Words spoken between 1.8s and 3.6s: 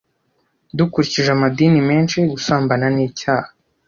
menshi, gusambana nicyaha.